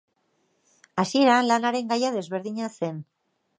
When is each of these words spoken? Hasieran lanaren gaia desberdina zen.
Hasieran 1.03 1.49
lanaren 1.51 1.93
gaia 1.93 2.11
desberdina 2.17 2.73
zen. 2.81 3.01